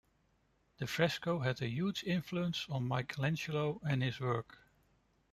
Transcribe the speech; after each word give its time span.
The 0.79 0.87
fresco 0.87 1.37
had 1.41 1.61
a 1.61 1.69
huge 1.69 2.03
influence 2.05 2.65
on 2.67 2.87
Michelangelo 2.87 3.79
and 3.83 4.01
his 4.01 4.19
work. 4.19 4.57